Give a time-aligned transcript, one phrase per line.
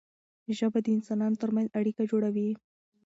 [0.57, 2.49] ژبه د انسانانو ترمنځ اړیکه جوړوي.